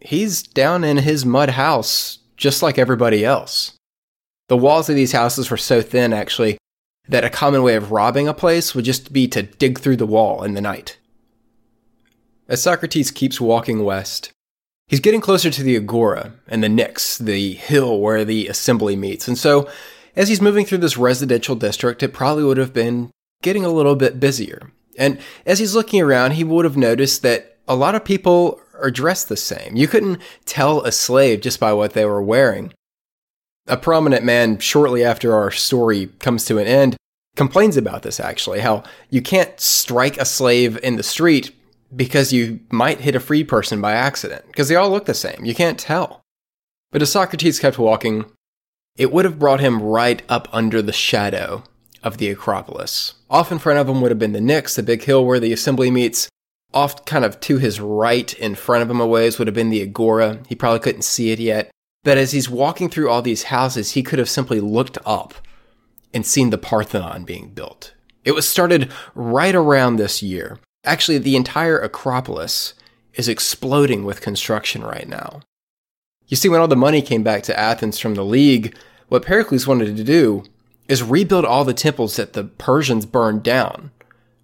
[0.00, 3.72] He's down in his mud house, just like everybody else.
[4.48, 6.56] The walls of these houses were so thin, actually,
[7.08, 10.06] that a common way of robbing a place would just be to dig through the
[10.06, 10.98] wall in the night.
[12.46, 14.30] As Socrates keeps walking west,
[14.88, 19.28] he's getting closer to the Agora and the Pnyx, the hill where the assembly meets.
[19.28, 19.68] And so,
[20.16, 23.10] as he's moving through this residential district, it probably would have been
[23.42, 24.72] getting a little bit busier.
[24.98, 28.90] And as he's looking around, he would have noticed that a lot of people are
[28.90, 29.76] dressed the same.
[29.76, 32.72] You couldn't tell a slave just by what they were wearing
[33.68, 36.96] a prominent man shortly after our story comes to an end
[37.36, 41.54] complains about this actually how you can't strike a slave in the street
[41.94, 45.44] because you might hit a free person by accident because they all look the same.
[45.44, 46.20] You can't tell.
[46.90, 48.24] But as socrates kept walking
[48.98, 51.62] it would have brought him right up under the shadow
[52.02, 53.14] of the acropolis.
[53.30, 55.52] Off in front of him would have been the Pnyx, the big hill where the
[55.52, 56.28] assembly meets.
[56.74, 59.70] Off kind of to his right in front of him a ways would have been
[59.70, 60.40] the agora.
[60.48, 61.70] He probably couldn't see it yet.
[62.02, 65.34] But as he's walking through all these houses, he could have simply looked up
[66.12, 67.94] and seen the Parthenon being built.
[68.24, 70.58] It was started right around this year.
[70.88, 72.72] Actually, the entire Acropolis
[73.12, 75.42] is exploding with construction right now.
[76.28, 78.74] You see, when all the money came back to Athens from the League,
[79.08, 80.44] what Pericles wanted to do
[80.88, 83.90] is rebuild all the temples that the Persians burned down.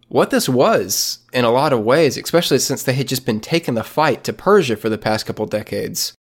[0.08, 3.72] What this was, in a lot of ways, especially since they had just been taking
[3.72, 6.12] the fight to Persia for the past couple decades,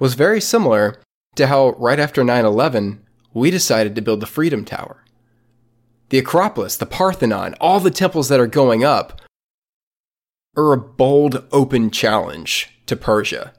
[0.00, 1.02] was very similar
[1.36, 5.04] to how right after 9 11, we decided to build the Freedom Tower.
[6.08, 9.20] The Acropolis, the Parthenon, all the temples that are going up
[10.56, 13.52] are a bold, open challenge to Persia.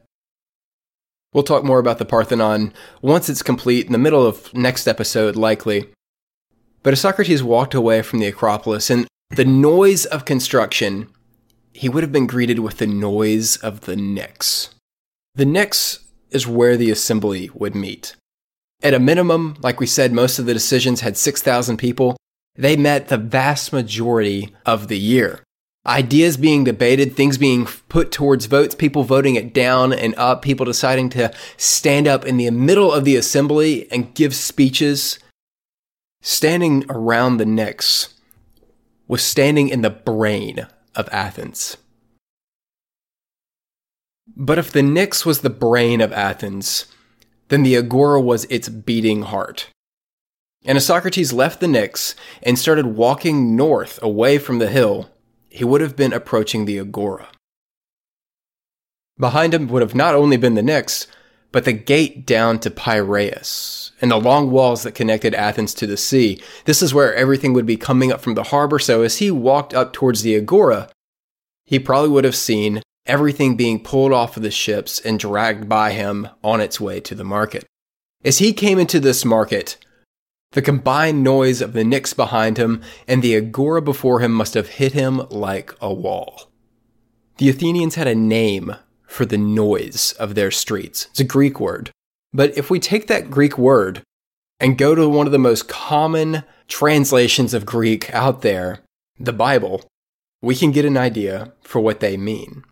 [1.33, 5.35] We'll talk more about the Parthenon once it's complete in the middle of next episode,
[5.35, 5.89] likely.
[6.81, 11.09] But as Socrates walked away from the Acropolis and the noise of construction,
[11.73, 14.69] he would have been greeted with the noise of the Pnyx.
[15.33, 15.99] The Pnyx
[16.31, 18.15] is where the assembly would meet.
[18.81, 22.15] At a minimum, like we said, most of the decisions had 6,000 people.
[22.55, 25.43] They met the vast majority of the year.
[25.87, 30.65] Ideas being debated, things being put towards votes, people voting it down and up, people
[30.65, 35.19] deciding to stand up in the middle of the assembly and give speeches.
[36.21, 38.13] Standing around the Pnyx
[39.07, 40.65] was standing in the brain
[40.95, 41.77] of Athens.
[44.35, 46.85] But if the Pnyx was the brain of Athens,
[47.49, 49.69] then the Agora was its beating heart.
[50.65, 55.11] And as Socrates left the Pnyx and started walking north away from the hill,
[55.55, 57.29] he would have been approaching the Agora.
[59.17, 61.07] Behind him would have not only been the Pnyx,
[61.53, 65.95] but the gate down to Piraeus and the long walls that connected Athens to the
[65.95, 66.41] sea.
[66.65, 69.73] This is where everything would be coming up from the harbor, so as he walked
[69.73, 70.89] up towards the Agora,
[71.63, 75.93] he probably would have seen everything being pulled off of the ships and dragged by
[75.93, 77.63] him on its way to the market.
[78.25, 79.77] As he came into this market,
[80.51, 84.69] the combined noise of the Pnyx behind him and the agora before him must have
[84.69, 86.49] hit him like a wall.
[87.37, 88.75] The Athenians had a name
[89.05, 91.07] for the noise of their streets.
[91.11, 91.91] It's a Greek word.
[92.33, 94.01] But if we take that Greek word
[94.59, 98.79] and go to one of the most common translations of Greek out there,
[99.19, 99.83] the Bible,
[100.41, 102.63] we can get an idea for what they mean.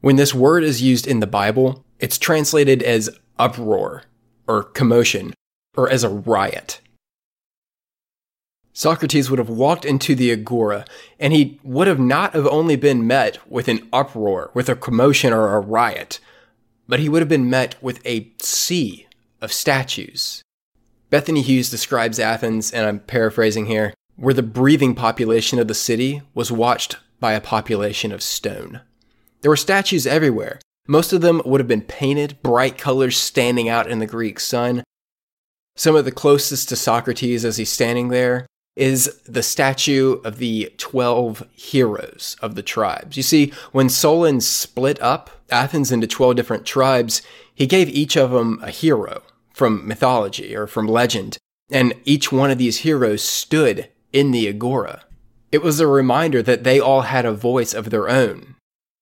[0.00, 4.04] When this word is used in the Bible, it's translated as uproar
[4.46, 5.34] or commotion
[5.76, 6.80] or as a riot.
[8.78, 10.84] Socrates would have walked into the agora
[11.18, 15.32] and he would have not have only been met with an uproar, with a commotion
[15.32, 16.20] or a riot,
[16.86, 19.08] but he would have been met with a sea
[19.40, 20.44] of statues.
[21.10, 26.22] Bettany Hughes describes Athens, and I'm paraphrasing here, where the breathing population of the city
[26.32, 28.82] was watched by a population of stone.
[29.40, 30.60] There were statues everywhere.
[30.86, 34.84] Most of them would have been painted, bright colors standing out in the Greek sun.
[35.74, 38.46] Some of the closest to Socrates as he's standing there
[38.78, 43.16] is the statue of the 12 heroes of the tribes.
[43.16, 47.20] You see, when Solon split up Athens into 12 different tribes,
[47.54, 49.22] he gave each of them a hero
[49.52, 51.38] from mythology or from legend,
[51.70, 55.04] and each one of these heroes stood in the agora.
[55.50, 58.54] It was a reminder that they all had a voice of their own,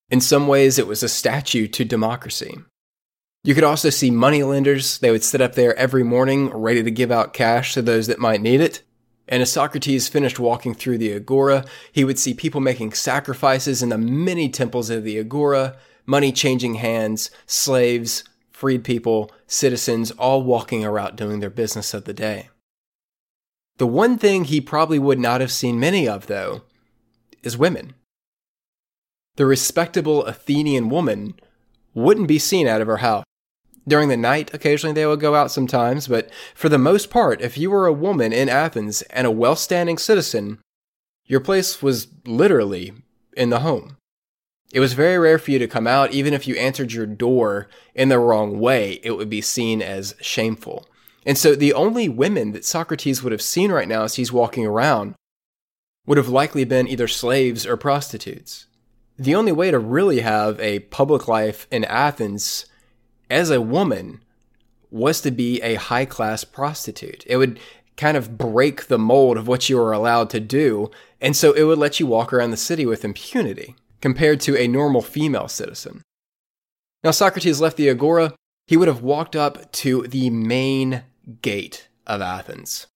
[0.08, 2.58] in some ways, it was a statue to democracy.
[3.42, 4.98] You could also see moneylenders.
[4.98, 8.18] They would sit up there every morning, ready to give out cash to those that
[8.18, 8.82] might need it.
[9.28, 13.88] And as Socrates finished walking through the agora, he would see people making sacrifices in
[13.88, 20.84] the many temples of the agora, money changing hands, slaves, freed people, citizens, all walking
[20.84, 22.50] around doing their business of the day.
[23.78, 26.62] The one thing he probably would not have seen many of, though,
[27.42, 27.94] is women
[29.36, 31.34] the respectable Athenian woman
[31.94, 33.24] wouldn't be seen out of her house.
[33.88, 37.56] During the night, occasionally they would go out sometimes, but for the most part, if
[37.56, 40.58] you were a woman in Athens and a well standing citizen,
[41.24, 42.92] your place was literally
[43.36, 43.96] in the home.
[44.72, 47.68] It was very rare for you to come out, even if you answered your door
[47.94, 50.86] in the wrong way, it would be seen as shameful.
[51.24, 54.66] And so the only women that Socrates would have seen right now as he's walking
[54.66, 55.14] around
[56.06, 58.66] would have likely been either slaves or prostitutes
[59.18, 62.66] the only way to really have a public life in Athens
[63.30, 64.20] as a woman
[64.90, 67.24] was to be a high class prostitute.
[67.26, 67.58] It would
[67.96, 71.64] kind of break the mold of what you were allowed to do, and so it
[71.64, 76.02] would let you walk around the city with impunity compared to a normal female citizen.
[77.02, 78.34] Now, Socrates left the agora,
[78.66, 81.04] he would have walked up to the main
[81.42, 82.86] gate of Athens,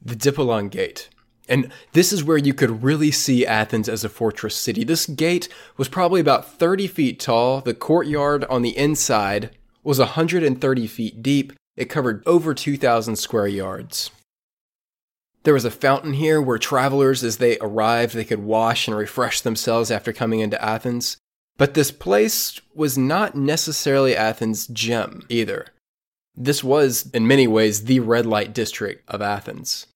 [0.00, 1.08] the Dipylon Gate.
[1.48, 4.84] And this is where you could really see Athens as a fortress city.
[4.84, 7.60] This gate was probably about 30 feet tall.
[7.60, 9.50] The courtyard on the inside
[9.82, 11.52] was 130 feet deep.
[11.76, 14.10] It covered over 2,000 square yards.
[15.42, 19.42] There was a fountain here where travelers, as they arrived, they could wash and refresh
[19.42, 21.18] themselves after coming into Athens.
[21.58, 25.66] But this place was not necessarily Athens' gem either.
[26.34, 29.86] This was, in many ways, the red light district of Athens.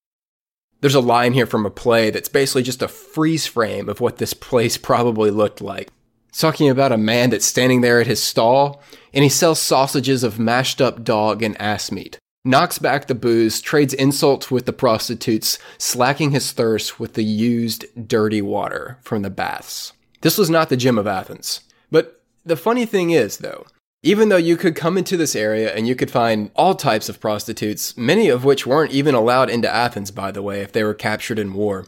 [0.81, 4.19] There's a line here from a play that's basically just a freeze frame of what
[4.19, 5.91] this place probably looked like.
[6.29, 10.23] It's talking about a man that's standing there at his stall, and he sells sausages
[10.23, 14.73] of mashed up dog and ass meat, knocks back the booze, trades insults with the
[14.73, 19.95] prostitutes, slacking his thirst with the used, dirty water from the baths.
[20.21, 21.61] This was not the gym of Athens.
[21.91, 23.67] But the funny thing is, though,
[24.03, 27.21] Even though you could come into this area and you could find all types of
[27.21, 30.95] prostitutes, many of which weren't even allowed into Athens, by the way, if they were
[30.95, 31.87] captured in war.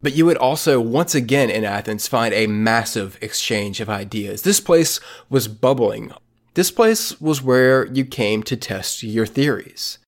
[0.00, 4.42] But you would also, once again in Athens, find a massive exchange of ideas.
[4.42, 4.98] This place
[5.30, 6.12] was bubbling.
[6.54, 9.98] This place was where you came to test your theories.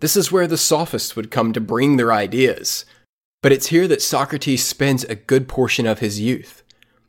[0.00, 2.84] This is where the sophists would come to bring their ideas.
[3.42, 6.63] But it's here that Socrates spends a good portion of his youth.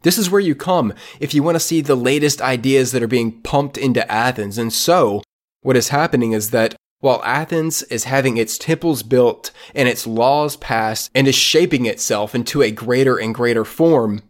[0.05, 3.07] This is where you come if you want to see the latest ideas that are
[3.07, 4.59] being pumped into Athens.
[4.59, 5.23] And so,
[5.63, 10.57] what is happening is that while Athens is having its temples built and its laws
[10.57, 14.21] passed and is shaping itself into a greater and greater form,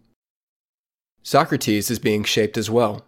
[1.24, 3.04] Socrates is being shaped as well.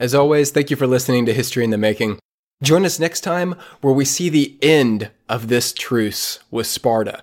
[0.00, 2.18] As always, thank you for listening to History in the Making.
[2.60, 7.22] Join us next time where we see the end of this truce with Sparta.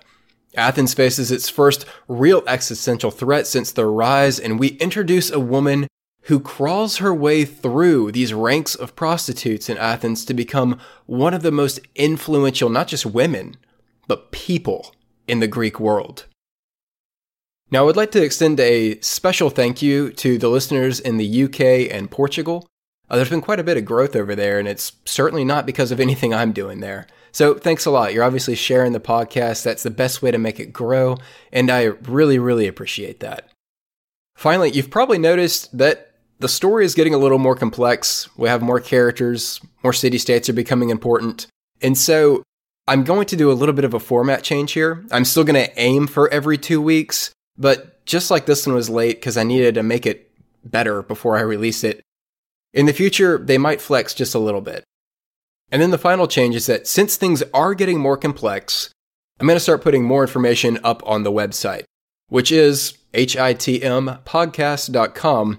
[0.56, 5.86] Athens faces its first real existential threat since the rise, and we introduce a woman
[6.22, 11.42] who crawls her way through these ranks of prostitutes in Athens to become one of
[11.42, 13.56] the most influential, not just women,
[14.06, 14.94] but people
[15.26, 16.26] in the Greek world.
[17.70, 21.44] Now, I would like to extend a special thank you to the listeners in the
[21.44, 21.60] UK
[21.94, 22.66] and Portugal.
[23.08, 25.92] Uh, there's been quite a bit of growth over there, and it's certainly not because
[25.92, 27.06] of anything I'm doing there.
[27.32, 28.12] So thanks a lot.
[28.12, 29.62] You're obviously sharing the podcast.
[29.62, 31.16] That's the best way to make it grow.
[31.52, 33.48] And I really, really appreciate that.
[34.36, 38.28] Finally, you've probably noticed that the story is getting a little more complex.
[38.36, 41.46] We have more characters, more city states are becoming important.
[41.82, 42.42] And so
[42.88, 45.04] I'm going to do a little bit of a format change here.
[45.12, 48.90] I'm still going to aim for every two weeks, but just like this one was
[48.90, 50.30] late because I needed to make it
[50.64, 52.02] better before I release it,
[52.72, 54.84] in the future, they might flex just a little bit.
[55.72, 58.90] And then the final change is that since things are getting more complex,
[59.38, 61.84] I'm going to start putting more information up on the website,
[62.28, 65.58] which is hitmpodcast.com.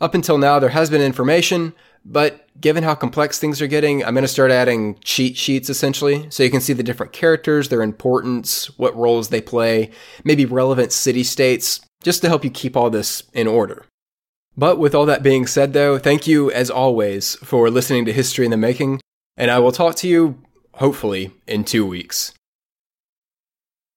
[0.00, 1.74] Up until now, there has been information,
[2.04, 6.26] but given how complex things are getting, I'm going to start adding cheat sheets essentially.
[6.30, 9.92] So you can see the different characters, their importance, what roles they play,
[10.24, 13.84] maybe relevant city states, just to help you keep all this in order.
[14.56, 18.44] But with all that being said, though, thank you as always for listening to History
[18.44, 19.00] in the Making
[19.36, 20.42] and I will talk to you,
[20.74, 22.32] hopefully, in two weeks.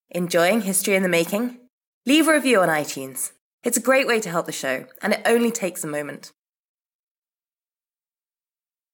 [0.10, 1.60] Enjoying History in the Making?
[2.06, 3.32] Leave a review on iTunes.
[3.64, 6.32] It's a great way to help the show, and it only takes a moment.